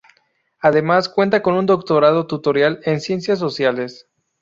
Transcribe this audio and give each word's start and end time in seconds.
Además, 0.61 1.09
cuenta 1.09 1.43
con 1.43 1.53
un 1.53 1.67
doctorado 1.67 2.25
tutorial 2.25 2.79
en 2.85 3.01
Ciencias 3.01 3.37
Sociales. 3.37 4.07